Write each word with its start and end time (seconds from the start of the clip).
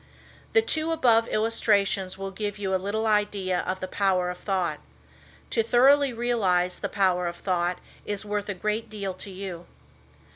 The 0.53 0.63
two 0.63 0.91
above 0.91 1.27
illustrations 1.27 2.17
will 2.17 2.31
give 2.31 2.57
you 2.57 2.73
a 2.73 2.81
little 2.81 3.05
idea 3.05 3.59
of 3.67 3.81
the 3.81 3.87
power 3.87 4.31
of 4.31 4.39
thought. 4.39 4.79
To 5.51 5.61
thoroughly 5.61 6.11
realize 6.11 6.79
the 6.79 6.89
power 6.89 7.27
of 7.27 7.35
thought 7.35 7.77
is 8.03 8.25
worth 8.25 8.49
a 8.49 8.55
great 8.55 8.89
deal 8.89 9.13
to 9.13 9.29
you. 9.29 9.67